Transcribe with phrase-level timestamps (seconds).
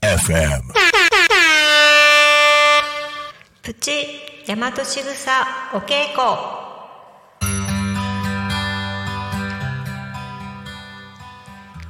[0.00, 0.62] FM
[3.62, 4.06] プチ
[4.48, 6.24] 大和しぐさお稽古。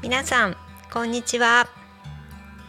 [0.02, 0.56] 皆さん
[0.92, 1.68] こんにちは。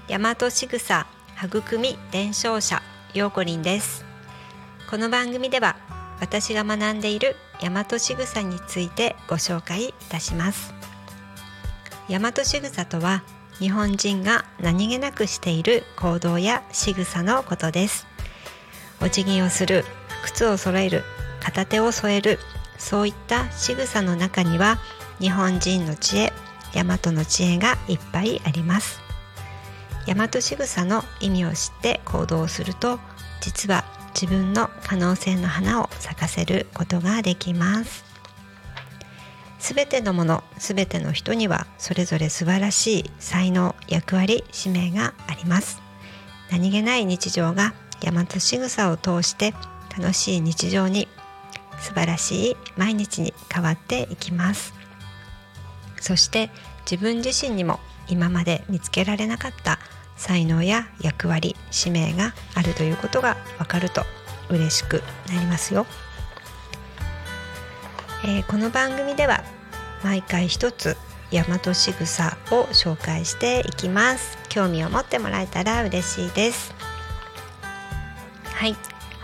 [0.08, 1.08] 大和しぐさ
[1.44, 2.82] 育み伝承者
[3.14, 4.06] ようこりんです。
[4.90, 5.76] この番組では
[6.20, 10.74] 私が学んでいる大和しぐさについてご紹介いたします。
[12.10, 13.24] 大和しぐさとは
[13.60, 18.08] 日本人が何気なくしている行動や仕草のことです。
[19.02, 19.86] お辞儀をする
[20.24, 21.04] 靴を揃える
[21.40, 22.40] 片手を添える
[22.78, 24.80] そういった仕草の中には
[25.20, 26.34] 日本人の知恵
[26.74, 29.02] 大和の知恵がいっぱいあります。
[30.06, 33.00] 大和仕草の意味を知って行動すると
[33.42, 33.84] 実は
[34.20, 38.04] 自分の可能性の花を咲かせることができます。
[39.60, 45.80] すべてのものすべての人にはそれぞれ素晴らしい才能役割使命があります。
[46.50, 49.54] 何気ない日常が大和仕草を通して
[49.96, 51.08] 楽しい日常に
[51.80, 54.74] 素晴らしい毎日に変わっていきます。
[56.02, 56.50] そして
[56.90, 59.78] 自分自身にも今まで見つけられなかった
[60.18, 64.04] 才能や役割使命があるということがわかると
[64.50, 65.86] 嬉しくなりますよ、
[68.26, 69.44] えーこの番組では
[70.04, 70.98] 毎回一つ
[71.32, 74.38] 大和仕草を紹介していきます。
[74.48, 76.74] 興味を持ってもらえたら嬉しいです。
[78.46, 78.76] はい。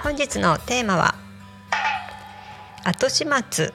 [0.01, 1.15] 本日のテーマは
[2.83, 3.73] 後始末。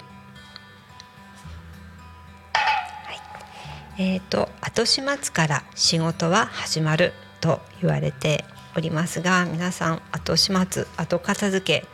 [2.52, 4.02] はい。
[4.02, 8.44] えー、と後始末から仕事は始まると言われて
[8.76, 11.86] おりますが皆さん後始末後片付け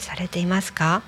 [0.00, 1.02] されていますか？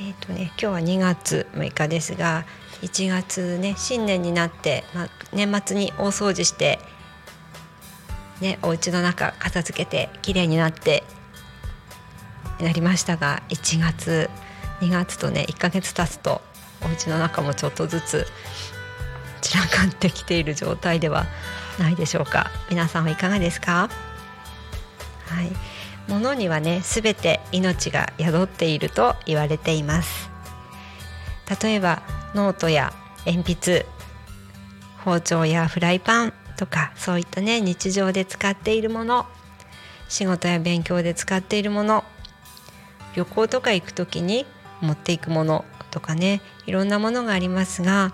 [0.00, 2.46] えーとね、今日は2月6日ですが
[2.82, 6.78] 1月ね新年になって、まあ、年末に大掃除して、
[8.40, 11.02] ね、お家の中片付けて綺麗になって
[12.60, 14.30] なりましたが1月
[14.82, 16.42] 2月とね1ヶ月経つと
[16.80, 18.24] お家の中もちょっとずつ
[19.48, 21.24] 散らかってきている状態では
[21.78, 22.50] ないでしょうか。
[22.68, 23.88] 皆さんはいかがですか？
[25.26, 25.50] はい。
[26.06, 30.28] 物にはね全て命が宿っていると言われています。
[31.62, 32.02] 例えば
[32.34, 32.92] ノートや
[33.24, 33.86] 鉛筆
[35.02, 39.24] 包丁やフライパンとかそういったね日常で使っているもの
[40.10, 42.04] 仕事や勉強で使っているもの
[43.14, 44.44] 旅行とか行く時に
[44.82, 48.12] 持っていくものとかねいろんなものがありますが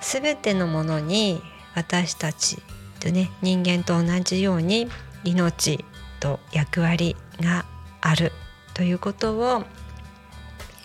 [0.00, 1.42] 全てのものに
[1.74, 2.58] 私たち
[3.00, 4.88] とね人間と同じように
[5.24, 5.84] 命
[6.20, 7.64] と役割が
[8.00, 8.32] ある
[8.74, 9.64] ということを、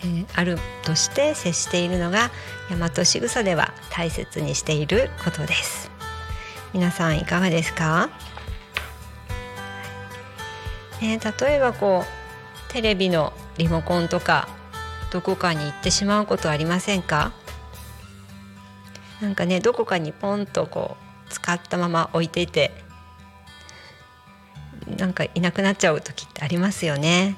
[0.01, 2.31] えーあるとして接しているのが
[2.69, 5.91] 大和仕草では大切にしていることです。
[6.73, 8.09] 皆さんいかがですか、
[11.01, 12.05] ね、例えばこ
[12.69, 14.47] うテレビのリモコンとか
[15.11, 17.33] どこかに行ってしまうことありませんか？
[19.21, 20.97] なんかねどこかにポンとこ
[21.27, 22.71] う使ったまま置いていて
[24.97, 27.35] なんかいなくなっちゃう時ってありますよね。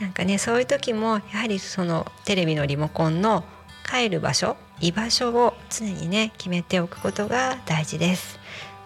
[0.00, 3.44] なんかねそういう時もやはりそのテレビのリモコンの
[3.88, 8.38] 帰る場所居場所を常にね決めておくことが大事です。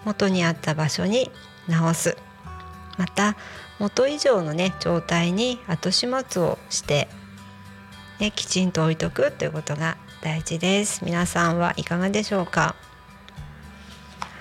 [0.04, 1.31] 元にあった場所に
[1.69, 2.16] 直す
[2.99, 3.37] また
[3.78, 7.09] 元以上のね状態に後始末をして、
[8.19, 11.05] ね、きちんと置いとくということが大事です。
[11.05, 12.77] 皆さんはいかがでしょうか？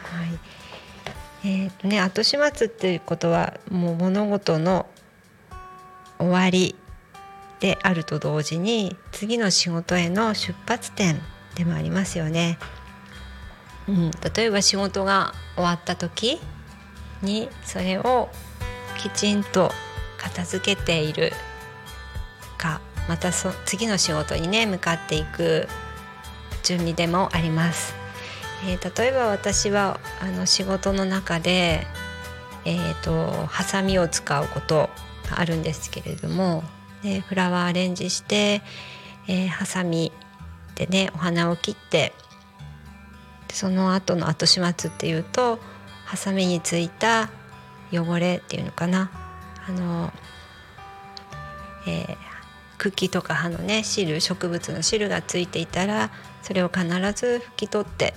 [0.03, 0.25] は
[1.43, 4.85] いえーとね、後始末っていうことはもう物事の
[6.19, 6.75] 終わり
[7.59, 11.19] であると同時に次の仕事への出発点
[11.55, 12.59] でもありますよね。
[13.87, 16.39] うん、例えば仕事が終わった時
[17.23, 18.29] にそれを
[18.99, 19.71] きちんと
[20.19, 21.33] 片付けている
[22.59, 25.67] かまたそ次の仕事にね向かっていく
[26.71, 27.93] 準備でもあります。
[28.65, 31.85] えー例えば私はあの仕事の中で、
[32.63, 34.89] えー、とハサミを使うこと
[35.29, 36.63] があるんですけれども
[37.01, 38.61] でフラワーアレンジして、
[39.27, 40.13] えーハサミ
[40.75, 42.13] でねお花を切って
[43.51, 45.59] その後の後始末っていうと
[46.05, 47.29] ハサミについた
[47.91, 49.11] 汚れっていうのかな
[49.67, 50.13] あの、
[51.85, 52.30] えー
[52.81, 56.09] 茎とか葉のね汁植物の汁がついていたら
[56.41, 58.15] それを必ず拭き取って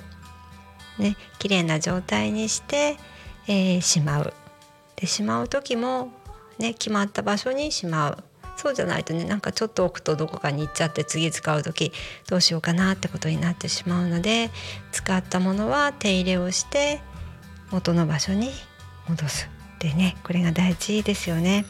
[0.98, 2.96] ね綺麗な状態にして、
[3.46, 4.32] えーしまう。
[4.96, 6.10] でしまう時も
[6.58, 8.24] ね決まった場所にしまう。
[8.56, 11.92] そうじゃないとねなんかちょっと置くとどこかに行っちゃって次使う時
[12.28, 14.50] どうしようかなってことになってしまうので
[14.92, 17.00] 使ったものは手入れをして
[17.72, 18.50] 元の場所に
[19.08, 19.50] 戻す。
[19.80, 21.66] でねこれが大事ですよね。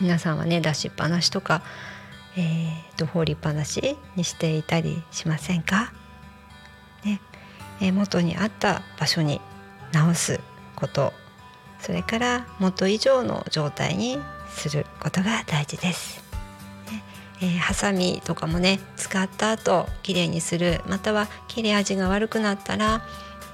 [0.00, 1.62] 皆さんはね出しっぱなしとか、
[2.38, 5.92] えー、と放りっぱなしにしていたりしませんか、
[7.04, 7.20] ね。
[7.80, 9.40] えー、元にあった場所に
[9.92, 10.40] 直す
[10.76, 11.12] こと
[11.80, 14.18] それから元以上の状態に
[14.50, 16.22] することが大事です。
[17.40, 23.02] えー、ハサミとかもね使った後きれいにするまたは切れ味が悪くなったら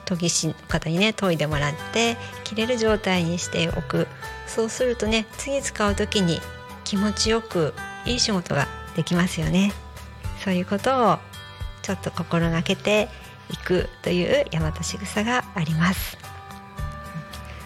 [0.06, 4.06] 研ぎ師の方にね研いでもらって切れる状態にしておく。
[4.46, 6.38] そうするとね次使う時に
[6.84, 7.72] 気持ちよく
[8.06, 9.72] いい仕事ができますよね。
[10.42, 11.18] そういうことを
[11.82, 13.08] ちょっと心がけて
[13.50, 16.16] いくという大和仕草があります。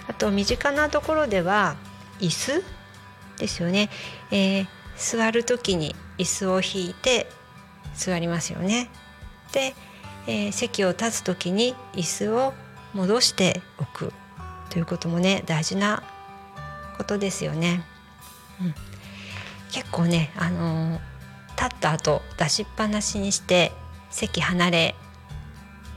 [0.09, 1.77] あと身近なところでは
[2.21, 2.65] 椅子
[3.39, 3.91] ですよね、
[4.31, 7.29] えー、座る時に椅子を引いて
[7.95, 8.91] 座りますよね。
[9.53, 9.75] で
[10.29, 12.53] えー、席を立つ時に椅子を
[12.93, 14.13] 戻しておく
[14.69, 16.03] ということもね大事な
[16.99, 17.83] ことですよね。
[18.61, 18.75] うん、
[19.71, 21.01] 結構ね、あのー、
[21.57, 23.73] 立った後出しっぱなしにして
[24.11, 24.95] 席離れ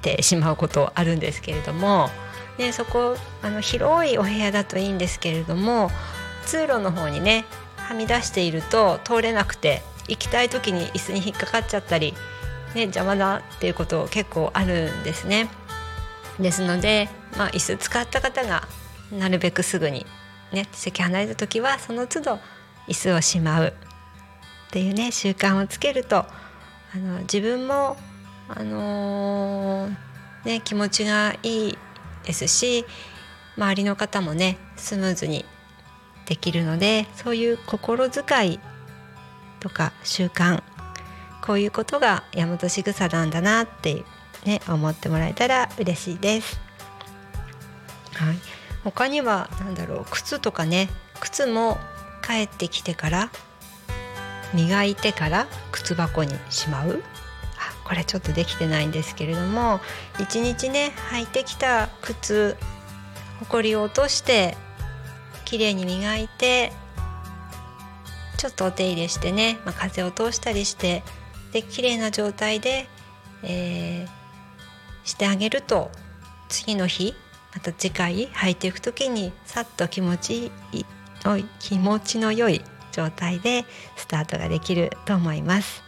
[0.01, 2.09] てしまうことあるんですけれども、
[2.57, 5.89] ね、そこあの広いお部屋だといいんですけれども
[6.45, 7.45] 通路の方にね
[7.77, 12.13] はみ出していると通れなくて行きたい時に椅子に引っかかっちゃったり
[12.75, 15.49] ね、邪魔だっていうこと結構あるんですね。
[16.39, 18.67] ですので、まあ、椅子使った方が
[19.11, 20.05] なるべくすぐに、
[20.53, 22.39] ね、席離れた時はその都度
[22.87, 23.73] 椅子をしまうっ
[24.71, 27.97] ていうね習慣をつけるとあの自分も、
[28.49, 29.95] あのー、
[30.45, 31.77] ね、気持ちがいい
[32.23, 32.85] ですし
[33.57, 35.45] 周りの方もねスムーズに
[36.25, 38.59] できるのでそういう心遣い
[39.59, 40.63] とか習慣
[41.41, 44.03] こういうことが大和しぐさなんだなって
[44.45, 46.59] ね思ってもらえたら嬉しいです。
[48.13, 48.35] はい、
[48.83, 50.89] 他には何だろう靴とかね
[51.19, 51.77] 靴も
[52.31, 53.29] 帰ってきてから
[54.53, 57.03] 磨いてから靴箱にしまう？
[57.57, 59.81] あこれちょっとできてないんですけれども
[60.17, 62.55] 一日ね履いてきた靴
[63.39, 64.55] ほこりを落として
[65.43, 66.71] きれいに磨いて
[68.37, 71.03] ちょっとお手入れしてね、まあ、風を通したりして
[71.51, 72.87] で綺麗な状態で、
[73.43, 74.07] えー、
[75.03, 75.91] してあげると
[76.47, 77.13] 次の日
[77.53, 80.85] また次回履いていく時にさっと気持ちいい
[81.59, 83.65] 気持ちの良い状態で
[83.95, 85.83] スタートができると思います。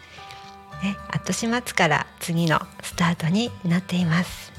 [0.83, 4.51] ね、後始末から次のスタートになっています。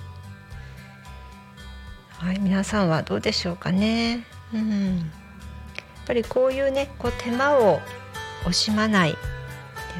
[2.18, 4.24] はい、皆さんはどうでしょうかね。
[4.52, 5.06] うん、やっ
[6.06, 7.80] ぱりこういうね、こう手間を
[8.44, 9.22] 惜しまないってい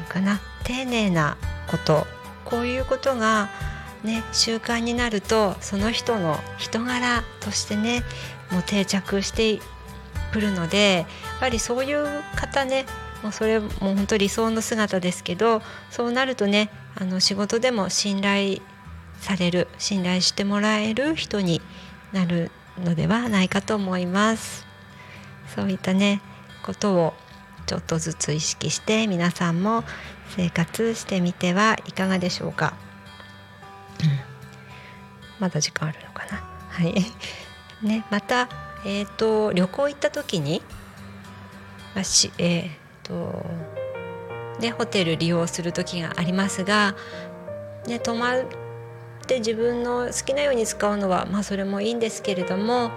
[0.03, 1.37] うかな、丁寧な
[1.67, 2.05] こと
[2.43, 3.49] こういうことが
[4.03, 8.03] ね習慣になるとその人の人柄としてね
[8.51, 9.59] もう定着して
[10.35, 12.05] くるのでやっぱりそういう
[12.35, 12.85] 方ね
[13.23, 18.57] もうそれも本当理想の姿ですけどそうなるとねあの仕事でも信頼
[19.21, 21.61] される信頼してもらえる人に
[22.11, 22.51] なる
[22.83, 24.65] のではないかと思います。
[25.55, 26.21] そういったね
[26.63, 27.13] ことを
[27.65, 29.85] ちょっとずつ意識して皆さんも
[30.35, 32.73] 生活してみてはいかがでしょうか、
[34.01, 34.09] うん、
[35.39, 36.43] まだ時間あるのかな。
[36.69, 36.93] はい。
[37.81, 40.61] ねまたえ、ー、と旅行行った時に
[41.95, 43.45] あ、しえ、ー、と
[44.59, 46.95] ねホテル利用する時がありますが
[47.87, 48.43] ね泊まっ
[49.27, 52.91] て自分の好きなように使うのはまあそれもいいんですけれども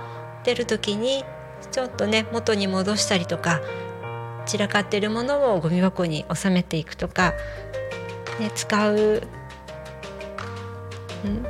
[0.45, 1.25] 出る時に
[1.71, 3.61] ちょっとね元に戻したりとか
[4.47, 7.35] 散らかっているものをゴミ箱に収めていくとか、
[8.41, 9.23] ね、使う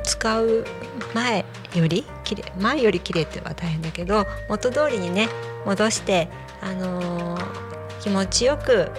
[0.03, 0.65] 使う
[1.13, 2.05] 前より
[2.35, 5.29] きれ前より綺麗っては大変だけど元通りにね
[5.65, 6.29] 戻して、
[6.61, 8.91] あのー、気持ちよく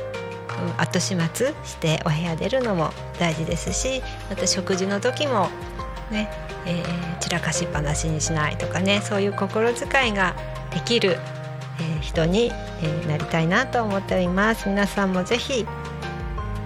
[0.77, 5.49] 後始末してお部屋出るのも大事ですしまた食事の時も
[6.11, 6.29] ね、
[6.67, 10.35] えー、散らかしっぱなしにしないとかねそういう心遣いが
[10.73, 11.17] できる
[11.81, 14.69] え人に、えなりたいなと思っております。
[14.69, 15.67] 皆さんもぜひ、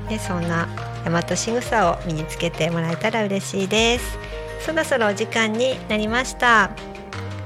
[0.08, 0.68] ね、そんな
[1.04, 4.18] 大和しぐさを身につけてもらえたら嬉しいです。
[4.64, 6.70] そろそろお時間になりました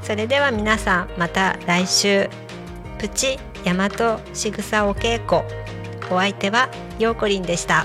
[0.04, 2.30] それでは皆さんまた来週
[2.98, 5.42] プチ大和しぐさお稽古
[6.14, 6.70] お相手は
[7.00, 7.84] ようこりんでした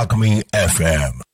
[0.00, 1.29] Alchemy FM.